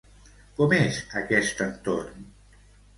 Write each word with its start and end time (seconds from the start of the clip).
Com 0.59 0.73
és, 0.79 0.97
aquest 1.23 1.65
entorn? 1.69 2.29